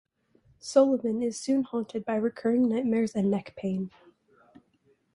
Sullivan 0.59 1.21
is 1.21 1.39
soon 1.39 1.61
haunted 1.61 2.05
by 2.05 2.15
recurring 2.15 2.67
nightmares 2.67 3.13
and 3.13 3.29
neck 3.29 3.53
pain. 3.55 3.91